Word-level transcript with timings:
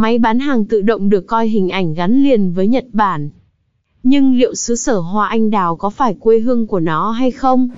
Máy 0.00 0.18
bán 0.18 0.38
hàng 0.38 0.64
tự 0.64 0.82
động 0.82 1.08
được 1.08 1.26
coi 1.26 1.48
hình 1.48 1.68
ảnh 1.68 1.94
gắn 1.94 2.22
liền 2.22 2.52
với 2.52 2.66
Nhật 2.66 2.84
Bản. 2.92 3.30
Nhưng 4.02 4.38
liệu 4.38 4.54
xứ 4.54 4.76
sở 4.76 4.98
hoa 4.98 5.28
anh 5.28 5.50
đào 5.50 5.76
có 5.76 5.90
phải 5.90 6.14
quê 6.20 6.38
hương 6.38 6.66
của 6.66 6.80
nó 6.80 7.10
hay 7.10 7.30
không? 7.30 7.68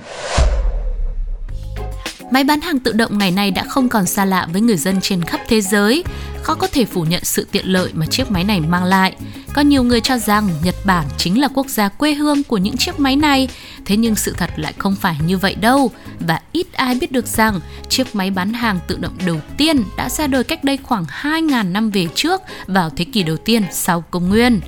Máy 2.30 2.44
bán 2.44 2.60
hàng 2.60 2.78
tự 2.78 2.92
động 2.92 3.18
ngày 3.18 3.30
nay 3.30 3.50
đã 3.50 3.64
không 3.64 3.88
còn 3.88 4.06
xa 4.06 4.24
lạ 4.24 4.48
với 4.52 4.60
người 4.60 4.76
dân 4.76 4.96
trên 5.00 5.22
khắp 5.22 5.40
thế 5.48 5.60
giới. 5.60 6.04
Khó 6.42 6.54
có 6.54 6.66
thể 6.66 6.84
phủ 6.84 7.02
nhận 7.02 7.24
sự 7.24 7.46
tiện 7.52 7.66
lợi 7.66 7.90
mà 7.94 8.06
chiếc 8.06 8.30
máy 8.30 8.44
này 8.44 8.60
mang 8.60 8.84
lại. 8.84 9.16
Có 9.54 9.62
nhiều 9.62 9.82
người 9.82 10.00
cho 10.00 10.18
rằng 10.18 10.48
Nhật 10.64 10.74
Bản 10.84 11.06
chính 11.18 11.40
là 11.40 11.48
quốc 11.54 11.68
gia 11.68 11.88
quê 11.88 12.14
hương 12.14 12.42
của 12.42 12.56
những 12.56 12.76
chiếc 12.76 13.00
máy 13.00 13.16
này, 13.16 13.48
thế 13.84 13.96
nhưng 13.96 14.14
sự 14.14 14.34
thật 14.38 14.50
lại 14.56 14.72
không 14.78 14.96
phải 14.96 15.16
như 15.26 15.38
vậy 15.38 15.54
đâu. 15.54 15.90
Và 16.20 16.40
ít 16.52 16.72
ai 16.72 16.94
biết 16.94 17.12
được 17.12 17.26
rằng 17.26 17.60
chiếc 17.88 18.14
máy 18.14 18.30
bán 18.30 18.52
hàng 18.52 18.78
tự 18.86 18.98
động 19.00 19.18
đầu 19.26 19.40
tiên 19.56 19.84
đã 19.96 20.08
ra 20.08 20.26
đời 20.26 20.44
cách 20.44 20.64
đây 20.64 20.78
khoảng 20.82 21.04
2.000 21.04 21.72
năm 21.72 21.90
về 21.90 22.06
trước 22.14 22.40
vào 22.66 22.90
thế 22.90 23.04
kỷ 23.04 23.22
đầu 23.22 23.36
tiên 23.36 23.64
sau 23.72 24.00
công 24.10 24.28
nguyên. 24.28 24.60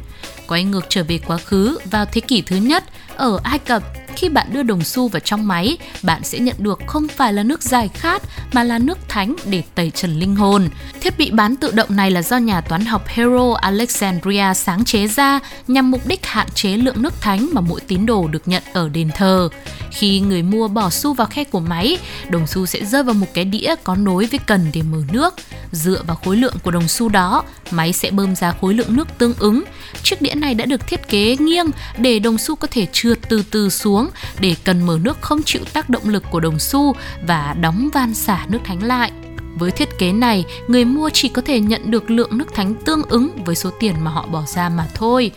Quay 0.48 0.64
ngược 0.64 0.86
trở 0.88 1.04
về 1.04 1.18
quá 1.18 1.36
khứ 1.36 1.78
vào 1.90 2.04
thế 2.04 2.20
kỷ 2.20 2.42
thứ 2.42 2.56
nhất, 2.56 2.84
ở 3.16 3.40
Ai 3.42 3.58
Cập, 3.58 3.82
khi 4.16 4.28
bạn 4.28 4.46
đưa 4.52 4.62
đồng 4.62 4.84
xu 4.84 5.08
vào 5.08 5.20
trong 5.20 5.48
máy, 5.48 5.78
bạn 6.02 6.24
sẽ 6.24 6.38
nhận 6.38 6.56
được 6.58 6.80
không 6.86 7.08
phải 7.08 7.32
là 7.32 7.42
nước 7.42 7.62
giải 7.62 7.88
khát 7.88 8.22
mà 8.52 8.64
là 8.64 8.78
nước 8.78 8.98
thánh 9.08 9.36
để 9.44 9.62
tẩy 9.74 9.90
trần 9.90 10.18
linh 10.18 10.36
hồn. 10.36 10.68
Thiết 11.04 11.18
bị 11.18 11.30
bán 11.30 11.56
tự 11.56 11.72
động 11.72 11.96
này 11.96 12.10
là 12.10 12.22
do 12.22 12.36
nhà 12.36 12.60
toán 12.60 12.84
học 12.84 13.02
Hero 13.06 13.54
Alexandria 13.54 14.54
sáng 14.54 14.84
chế 14.84 15.06
ra 15.06 15.40
nhằm 15.68 15.90
mục 15.90 16.06
đích 16.06 16.26
hạn 16.26 16.46
chế 16.54 16.68
lượng 16.68 17.02
nước 17.02 17.20
thánh 17.20 17.48
mà 17.52 17.60
mỗi 17.60 17.80
tín 17.80 18.06
đồ 18.06 18.28
được 18.28 18.48
nhận 18.48 18.62
ở 18.72 18.88
đền 18.88 19.10
thờ. 19.14 19.48
Khi 19.90 20.20
người 20.20 20.42
mua 20.42 20.68
bỏ 20.68 20.90
xu 20.90 21.14
vào 21.14 21.26
khe 21.26 21.44
của 21.44 21.60
máy, 21.60 21.98
đồng 22.28 22.46
xu 22.46 22.66
sẽ 22.66 22.84
rơi 22.84 23.02
vào 23.02 23.14
một 23.14 23.26
cái 23.34 23.44
đĩa 23.44 23.74
có 23.84 23.96
nối 23.96 24.26
với 24.26 24.40
cần 24.46 24.70
để 24.72 24.82
mở 24.82 24.98
nước. 25.12 25.34
Dựa 25.72 26.02
vào 26.06 26.16
khối 26.24 26.36
lượng 26.36 26.54
của 26.62 26.70
đồng 26.70 26.88
xu 26.88 27.08
đó, 27.08 27.44
máy 27.70 27.92
sẽ 27.92 28.10
bơm 28.10 28.36
ra 28.36 28.54
khối 28.60 28.74
lượng 28.74 28.96
nước 28.96 29.08
tương 29.18 29.34
ứng. 29.38 29.64
Chiếc 30.02 30.22
đĩa 30.22 30.34
này 30.34 30.54
đã 30.54 30.64
được 30.64 30.86
thiết 30.86 31.08
kế 31.08 31.36
nghiêng 31.36 31.66
để 31.98 32.18
đồng 32.18 32.38
xu 32.38 32.56
có 32.56 32.68
thể 32.70 32.86
trượt 32.92 33.18
từ 33.28 33.42
từ 33.50 33.68
xuống 33.70 34.08
để 34.40 34.56
cần 34.64 34.86
mở 34.86 34.98
nước 35.02 35.18
không 35.20 35.42
chịu 35.42 35.62
tác 35.72 35.90
động 35.90 36.08
lực 36.08 36.22
của 36.30 36.40
đồng 36.40 36.58
xu 36.58 36.94
và 37.26 37.54
đóng 37.60 37.88
van 37.92 38.14
xả 38.14 38.46
nước 38.48 38.60
thánh 38.64 38.82
lại. 38.82 39.12
Với 39.58 39.70
thiết 39.70 39.98
kế 39.98 40.12
này, 40.12 40.44
người 40.68 40.84
mua 40.84 41.10
chỉ 41.10 41.28
có 41.28 41.42
thể 41.42 41.60
nhận 41.60 41.90
được 41.90 42.10
lượng 42.10 42.38
nước 42.38 42.54
thánh 42.54 42.74
tương 42.74 43.02
ứng 43.02 43.30
với 43.44 43.54
số 43.54 43.70
tiền 43.80 43.94
mà 44.00 44.10
họ 44.10 44.26
bỏ 44.26 44.42
ra 44.46 44.68
mà 44.68 44.86
thôi. 44.94 45.30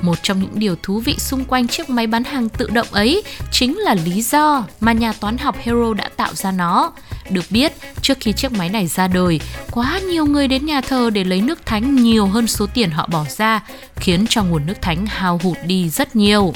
Một 0.00 0.18
trong 0.22 0.40
những 0.40 0.52
điều 0.54 0.76
thú 0.82 1.00
vị 1.00 1.14
xung 1.18 1.44
quanh 1.44 1.68
chiếc 1.68 1.90
máy 1.90 2.06
bán 2.06 2.24
hàng 2.24 2.48
tự 2.48 2.70
động 2.70 2.86
ấy 2.90 3.22
chính 3.50 3.78
là 3.78 3.94
lý 3.94 4.22
do 4.22 4.64
mà 4.80 4.92
nhà 4.92 5.12
toán 5.12 5.38
học 5.38 5.56
Hero 5.58 5.94
đã 5.94 6.08
tạo 6.16 6.34
ra 6.34 6.52
nó. 6.52 6.92
Được 7.30 7.44
biết, 7.50 7.72
trước 8.02 8.18
khi 8.20 8.32
chiếc 8.32 8.52
máy 8.52 8.68
này 8.68 8.86
ra 8.86 9.08
đời, 9.08 9.40
quá 9.70 10.00
nhiều 10.08 10.26
người 10.26 10.48
đến 10.48 10.66
nhà 10.66 10.80
thờ 10.80 11.10
để 11.10 11.24
lấy 11.24 11.40
nước 11.40 11.66
thánh 11.66 11.96
nhiều 11.96 12.26
hơn 12.26 12.46
số 12.46 12.66
tiền 12.74 12.90
họ 12.90 13.08
bỏ 13.12 13.24
ra, 13.36 13.60
khiến 13.96 14.26
cho 14.28 14.42
nguồn 14.42 14.66
nước 14.66 14.82
thánh 14.82 15.06
hao 15.06 15.40
hụt 15.42 15.58
đi 15.66 15.88
rất 15.88 16.16
nhiều. 16.16 16.54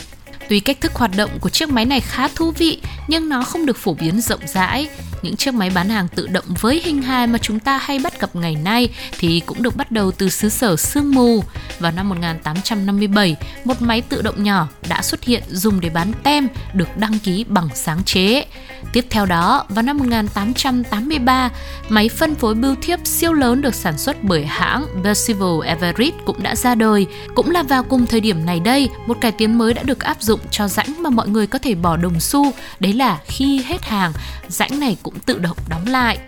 Tuy 0.48 0.60
cách 0.60 0.80
thức 0.80 0.94
hoạt 0.94 1.10
động 1.16 1.30
của 1.40 1.48
chiếc 1.48 1.68
máy 1.68 1.84
này 1.84 2.00
khá 2.00 2.28
thú 2.28 2.50
vị, 2.50 2.80
nhưng 3.08 3.28
nó 3.28 3.42
không 3.42 3.66
được 3.66 3.76
phổ 3.76 3.94
biến 3.94 4.20
rộng 4.20 4.40
rãi. 4.46 4.88
Những 5.22 5.36
chiếc 5.36 5.54
máy 5.54 5.70
bán 5.70 5.88
hàng 5.88 6.08
tự 6.08 6.26
động 6.26 6.44
với 6.60 6.82
hình 6.84 7.02
hài 7.02 7.26
mà 7.26 7.38
chúng 7.38 7.60
ta 7.60 7.78
hay 7.78 7.98
bắt 7.98 8.20
gặp 8.20 8.36
ngày 8.36 8.54
nay 8.54 8.88
thì 9.18 9.40
cũng 9.46 9.62
được 9.62 9.76
bắt 9.76 9.92
đầu 9.92 10.10
từ 10.10 10.28
xứ 10.28 10.48
sở 10.48 10.76
sương 10.76 11.14
mù. 11.14 11.44
Vào 11.78 11.92
năm 11.92 12.08
1857, 12.08 13.36
một 13.64 13.82
máy 13.82 14.02
tự 14.02 14.22
động 14.22 14.42
nhỏ 14.42 14.68
đã 14.88 15.02
xuất 15.02 15.24
hiện 15.24 15.42
dùng 15.50 15.80
để 15.80 15.90
bán 15.90 16.12
tem 16.22 16.48
được 16.74 16.96
đăng 16.96 17.18
ký 17.18 17.44
bằng 17.48 17.68
sáng 17.74 18.04
chế. 18.04 18.44
Tiếp 18.92 19.06
theo 19.10 19.26
đó, 19.26 19.64
vào 19.68 19.82
năm 19.82 19.98
1883, 19.98 21.50
máy 21.88 22.08
phân 22.08 22.34
phối 22.34 22.54
bưu 22.54 22.74
thiếp 22.82 23.06
siêu 23.06 23.32
lớn 23.32 23.62
được 23.62 23.74
sản 23.74 23.98
xuất 23.98 24.24
bởi 24.24 24.46
hãng 24.46 24.86
Percival 25.04 25.62
Everett 25.64 26.14
cũng 26.24 26.42
đã 26.42 26.56
ra 26.56 26.74
đời. 26.74 27.06
Cũng 27.34 27.50
là 27.50 27.62
vào 27.62 27.82
cùng 27.82 28.06
thời 28.06 28.20
điểm 28.20 28.46
này 28.46 28.60
đây, 28.60 28.88
một 29.06 29.18
cải 29.20 29.32
tiến 29.32 29.58
mới 29.58 29.74
đã 29.74 29.82
được 29.82 30.00
áp 30.00 30.22
dụng 30.22 30.40
cho 30.50 30.68
rãnh 30.68 31.02
mà 31.02 31.10
mọi 31.10 31.28
người 31.28 31.46
có 31.46 31.58
thể 31.58 31.74
bỏ 31.74 31.96
đồng 31.96 32.20
xu, 32.20 32.52
đấy 32.80 32.92
là 32.92 33.18
khi 33.26 33.62
hết 33.62 33.84
hàng, 33.84 34.12
rãnh 34.48 34.80
này 34.80 34.96
cũng 35.02 35.14
tự 35.26 35.38
động 35.38 35.56
đóng 35.68 35.86
lại. 35.86 36.18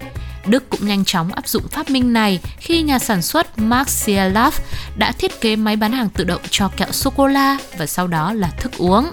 Đức 0.47 0.71
cũng 0.71 0.87
nhanh 0.87 1.04
chóng 1.04 1.32
áp 1.32 1.49
dụng 1.49 1.69
phát 1.69 1.91
minh 1.91 2.12
này 2.12 2.41
khi 2.59 2.82
nhà 2.82 2.99
sản 2.99 3.22
xuất 3.22 3.59
Mark 3.59 3.88
Cialaf 3.88 4.50
đã 4.97 5.12
thiết 5.12 5.41
kế 5.41 5.56
máy 5.56 5.76
bán 5.76 5.93
hàng 5.93 6.09
tự 6.09 6.25
động 6.25 6.41
cho 6.50 6.69
kẹo 6.69 6.93
sô-cô-la 6.93 7.59
và 7.78 7.87
sau 7.87 8.06
đó 8.06 8.32
là 8.32 8.48
thức 8.48 8.72
uống 8.78 9.12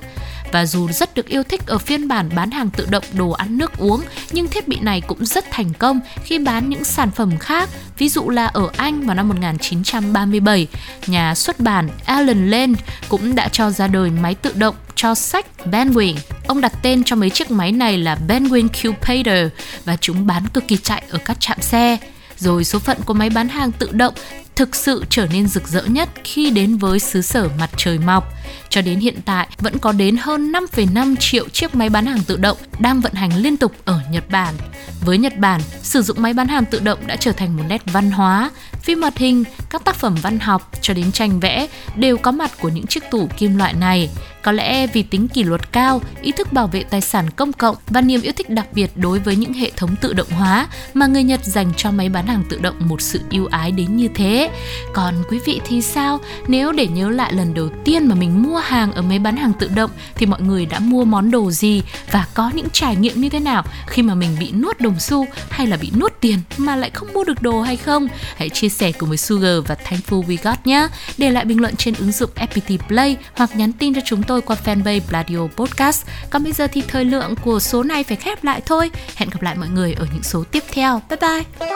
và 0.51 0.65
dù 0.65 0.87
rất 0.91 1.15
được 1.15 1.27
yêu 1.27 1.43
thích 1.43 1.61
ở 1.67 1.77
phiên 1.77 2.07
bản 2.07 2.29
bán 2.35 2.51
hàng 2.51 2.69
tự 2.69 2.87
động 2.89 3.03
đồ 3.13 3.31
ăn 3.31 3.57
nước 3.57 3.77
uống, 3.77 4.01
nhưng 4.31 4.47
thiết 4.47 4.67
bị 4.67 4.79
này 4.79 5.01
cũng 5.01 5.25
rất 5.25 5.45
thành 5.51 5.73
công 5.73 5.99
khi 6.23 6.39
bán 6.39 6.69
những 6.69 6.83
sản 6.83 7.11
phẩm 7.11 7.37
khác, 7.39 7.69
ví 7.97 8.09
dụ 8.09 8.29
là 8.29 8.45
ở 8.45 8.69
Anh 8.77 9.01
vào 9.01 9.15
năm 9.15 9.27
1937 9.27 10.67
nhà 11.07 11.35
xuất 11.35 11.59
bản 11.59 11.89
Alan 12.05 12.49
Lane 12.49 12.73
cũng 13.09 13.35
đã 13.35 13.49
cho 13.49 13.71
ra 13.71 13.87
đời 13.87 14.09
máy 14.09 14.35
tự 14.35 14.53
động 14.55 14.75
cho 14.95 15.15
sách 15.15 15.45
Penguin. 15.71 16.15
Ông 16.47 16.61
đặt 16.61 16.73
tên 16.81 17.03
cho 17.03 17.15
mấy 17.15 17.29
chiếc 17.29 17.51
máy 17.51 17.71
này 17.71 17.97
là 17.97 18.17
Benwin 18.27 18.67
Cupator 18.67 19.51
và 19.85 19.97
chúng 19.97 20.27
bán 20.27 20.47
cực 20.47 20.67
kỳ 20.67 20.77
chạy 20.77 21.03
ở 21.09 21.19
các 21.25 21.37
trạm 21.39 21.61
xe. 21.61 21.97
Rồi 22.37 22.63
số 22.63 22.79
phận 22.79 22.97
của 23.05 23.13
máy 23.13 23.29
bán 23.29 23.49
hàng 23.49 23.71
tự 23.71 23.89
động 23.91 24.13
thực 24.55 24.75
sự 24.75 25.03
trở 25.09 25.27
nên 25.33 25.47
rực 25.47 25.67
rỡ 25.67 25.83
nhất 25.83 26.09
khi 26.23 26.49
đến 26.49 26.77
với 26.77 26.99
xứ 26.99 27.21
sở 27.21 27.49
mặt 27.59 27.69
trời 27.77 27.99
mọc. 27.99 28.33
Cho 28.69 28.81
đến 28.81 28.99
hiện 28.99 29.15
tại, 29.25 29.47
vẫn 29.59 29.77
có 29.77 29.91
đến 29.91 30.17
hơn 30.17 30.51
5,5 30.51 31.15
triệu 31.19 31.49
chiếc 31.49 31.75
máy 31.75 31.89
bán 31.89 32.05
hàng 32.05 32.23
tự 32.27 32.37
động 32.37 32.57
đang 32.79 33.01
vận 33.01 33.13
hành 33.13 33.37
liên 33.37 33.57
tục 33.57 33.71
ở 33.85 33.99
Nhật 34.11 34.29
Bản. 34.29 34.55
Với 35.01 35.17
Nhật 35.17 35.37
Bản, 35.37 35.61
sử 35.81 36.01
dụng 36.01 36.21
máy 36.21 36.33
bán 36.33 36.47
hàng 36.47 36.65
tự 36.65 36.79
động 36.79 36.99
đã 37.07 37.15
trở 37.15 37.31
thành 37.31 37.57
một 37.57 37.63
nét 37.67 37.81
văn 37.85 38.11
hóa. 38.11 38.51
Phim 38.85 39.01
hoạt 39.01 39.17
hình, 39.17 39.43
các 39.69 39.83
tác 39.83 39.95
phẩm 39.95 40.15
văn 40.21 40.39
học 40.39 40.71
cho 40.81 40.93
đến 40.93 41.11
tranh 41.11 41.39
vẽ 41.39 41.67
đều 41.95 42.17
có 42.17 42.31
mặt 42.31 42.51
của 42.61 42.69
những 42.69 42.87
chiếc 42.87 43.03
tủ 43.11 43.29
kim 43.37 43.57
loại 43.57 43.73
này. 43.73 44.09
Có 44.41 44.51
lẽ 44.51 44.87
vì 44.87 45.03
tính 45.03 45.27
kỷ 45.27 45.43
luật 45.43 45.71
cao, 45.71 46.01
ý 46.21 46.31
thức 46.31 46.53
bảo 46.53 46.67
vệ 46.67 46.83
tài 46.83 47.01
sản 47.01 47.29
công 47.29 47.53
cộng 47.53 47.75
và 47.87 48.01
niềm 48.01 48.21
yêu 48.21 48.33
thích 48.35 48.49
đặc 48.49 48.67
biệt 48.73 48.91
đối 48.95 49.19
với 49.19 49.35
những 49.35 49.53
hệ 49.53 49.71
thống 49.75 49.95
tự 50.01 50.13
động 50.13 50.29
hóa 50.29 50.67
mà 50.93 51.07
người 51.07 51.23
Nhật 51.23 51.45
dành 51.45 51.73
cho 51.77 51.91
máy 51.91 52.09
bán 52.09 52.27
hàng 52.27 52.43
tự 52.49 52.59
động 52.59 52.75
một 52.79 53.01
sự 53.01 53.21
yêu 53.29 53.47
ái 53.51 53.71
đến 53.71 53.97
như 53.97 54.07
thế. 54.15 54.49
Còn 54.93 55.23
quý 55.29 55.39
vị 55.45 55.61
thì 55.65 55.81
sao? 55.81 56.19
Nếu 56.47 56.71
để 56.71 56.87
nhớ 56.87 57.09
lại 57.09 57.33
lần 57.33 57.53
đầu 57.53 57.69
tiên 57.85 58.07
mà 58.07 58.15
mình 58.15 58.43
mua 58.43 58.57
hàng 58.57 58.91
ở 58.91 59.01
máy 59.01 59.19
bán 59.19 59.37
hàng 59.37 59.53
tự 59.59 59.69
động 59.75 59.91
thì 60.15 60.25
mọi 60.25 60.41
người 60.41 60.65
đã 60.65 60.79
mua 60.79 61.05
món 61.05 61.31
đồ 61.31 61.51
gì 61.51 61.81
và 62.11 62.27
có 62.33 62.51
những 62.55 62.69
trải 62.69 62.95
nghiệm 62.95 63.21
như 63.21 63.29
thế 63.29 63.39
nào 63.39 63.63
khi 63.87 64.01
mà 64.01 64.15
mình 64.15 64.37
bị 64.39 64.51
nuốt 64.51 64.79
đồng 64.79 64.99
xu 64.99 65.27
hay 65.49 65.67
là 65.67 65.77
bị 65.77 65.91
nuốt 65.99 66.13
tiền 66.21 66.39
mà 66.57 66.75
lại 66.75 66.89
không 66.93 67.13
mua 67.13 67.23
được 67.23 67.41
đồ 67.41 67.61
hay 67.61 67.77
không? 67.77 68.07
Hãy 68.35 68.49
chia 68.49 68.69
sẻ 68.75 68.91
cùng 68.91 69.09
với 69.09 69.17
Sugar 69.17 69.57
và 69.67 69.75
Thankful 69.89 70.23
We 70.23 70.37
Got 70.43 70.67
nhé. 70.67 70.87
Để 71.17 71.31
lại 71.31 71.45
bình 71.45 71.61
luận 71.61 71.75
trên 71.75 71.93
ứng 71.99 72.11
dụng 72.11 72.29
FPT 72.35 72.77
Play 72.87 73.17
hoặc 73.35 73.55
nhắn 73.55 73.73
tin 73.73 73.95
cho 73.95 74.01
chúng 74.05 74.23
tôi 74.23 74.41
qua 74.41 74.57
fanpage 74.65 75.01
Bladio 75.09 75.47
Podcast. 75.55 76.05
Còn 76.29 76.43
bây 76.43 76.53
giờ 76.53 76.67
thì 76.67 76.83
thời 76.87 77.05
lượng 77.05 77.35
của 77.43 77.59
số 77.59 77.83
này 77.83 78.03
phải 78.03 78.17
khép 78.17 78.43
lại 78.43 78.61
thôi. 78.65 78.91
Hẹn 79.15 79.29
gặp 79.29 79.41
lại 79.41 79.55
mọi 79.55 79.69
người 79.69 79.93
ở 79.93 80.07
những 80.13 80.23
số 80.23 80.43
tiếp 80.51 80.63
theo. 80.71 81.01
Bye 81.09 81.17
bye. 81.21 81.67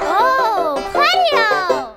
Oh! 0.00 1.89